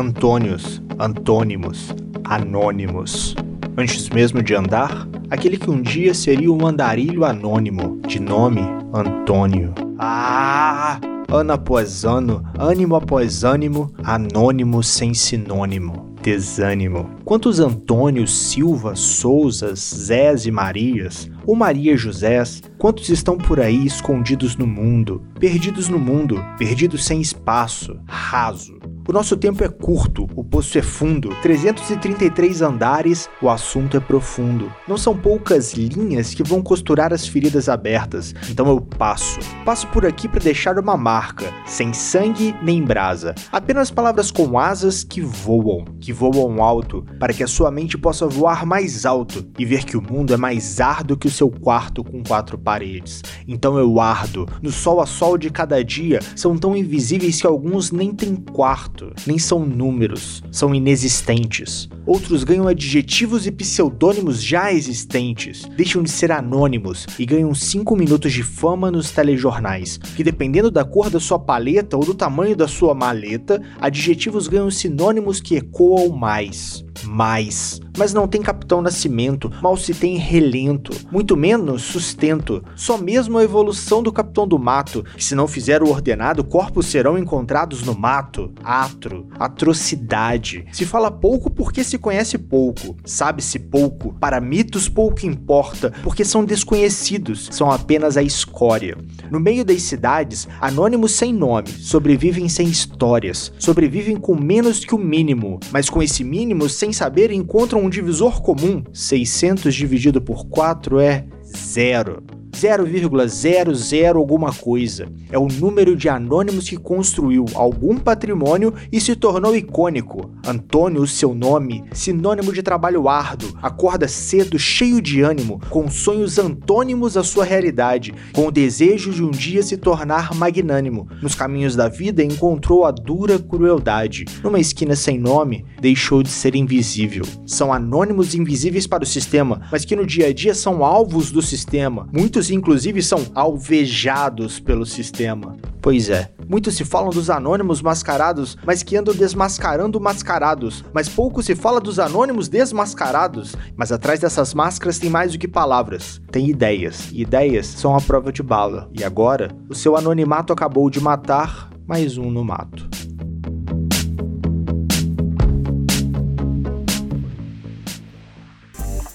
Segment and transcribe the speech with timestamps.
[0.00, 1.94] Antônios, antônimos,
[2.24, 3.36] anônimos.
[3.76, 8.62] Antes mesmo de andar, aquele que um dia seria um andarilho anônimo, de nome
[8.94, 9.74] Antônio.
[9.98, 10.98] Ah!
[11.28, 17.10] Ano após ano, ânimo após ânimo, anônimo sem sinônimo desânimo.
[17.24, 24.56] Quantos Antônios, Silva, Souzas, Zés e Marias, ou Maria Josés, quantos estão por aí escondidos
[24.56, 28.78] no mundo, perdidos no mundo, perdidos sem espaço, raso,
[29.08, 34.72] o nosso tempo é curto, o poço é fundo, 333 andares, o assunto é profundo.
[34.86, 39.40] Não são poucas linhas que vão costurar as feridas abertas, então eu passo.
[39.64, 45.02] Passo por aqui para deixar uma marca, sem sangue nem brasa, apenas palavras com asas
[45.02, 49.64] que voam, que voam alto, para que a sua mente possa voar mais alto e
[49.64, 53.22] ver que o mundo é mais árduo que o seu quarto com quatro paredes.
[53.48, 57.90] Então eu ardo, no sol a sol de cada dia, são tão invisíveis que alguns
[57.90, 58.89] nem têm quarto
[59.26, 61.88] nem são números, são inexistentes.
[62.06, 68.32] Outros ganham adjetivos e pseudônimos já existentes, deixam de ser anônimos e ganham 5 minutos
[68.32, 72.68] de fama nos telejornais, que dependendo da cor da sua paleta ou do tamanho da
[72.68, 77.80] sua maleta, adjetivos ganham sinônimos que ecoam mais mais.
[77.96, 82.62] Mas não tem Capitão Nascimento, mal se tem relento, muito menos sustento.
[82.74, 86.86] Só mesmo a evolução do Capitão do Mato, que se não fizer o ordenado, corpos
[86.86, 88.52] serão encontrados no mato.
[88.62, 90.66] Atro, atrocidade.
[90.72, 92.96] Se fala pouco porque se conhece pouco.
[93.04, 94.14] Sabe-se pouco.
[94.14, 98.96] Para mitos pouco importa, porque são desconhecidos, são apenas a escória.
[99.30, 104.98] No meio das cidades, anônimos sem nome, sobrevivem sem histórias, sobrevivem com menos que o
[104.98, 108.82] mínimo, mas com esse mínimo sem saber encontram um divisor comum.
[108.92, 112.22] 600 dividido por 4 é zero.
[112.60, 115.08] 0,00 alguma coisa.
[115.30, 120.30] É o número de anônimos que construiu algum patrimônio e se tornou icônico.
[120.46, 127.16] Antônio, seu nome, sinônimo de trabalho árduo, acorda cedo, cheio de ânimo, com sonhos antônimos
[127.16, 131.08] à sua realidade, com o desejo de um dia se tornar magnânimo.
[131.22, 134.26] Nos caminhos da vida encontrou a dura crueldade.
[134.42, 137.24] Numa esquina sem nome, deixou de ser invisível.
[137.46, 141.40] São anônimos invisíveis para o sistema, mas que no dia a dia são alvos do
[141.40, 142.08] sistema.
[142.50, 145.56] Inclusive são alvejados pelo sistema.
[145.80, 150.84] Pois é, muito se falam dos anônimos mascarados, mas que andam desmascarando mascarados.
[150.92, 153.54] Mas pouco se fala dos anônimos desmascarados.
[153.76, 156.20] Mas atrás dessas máscaras tem mais do que palavras.
[156.30, 157.10] Tem ideias.
[157.12, 158.90] E ideias são a prova de bala.
[158.92, 162.88] E agora, o seu anonimato acabou de matar mais um no mato.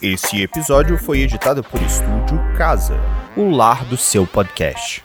[0.02, 2.96] Esse episódio foi editado por Estúdio Casa
[3.36, 5.04] o lar do seu podcast.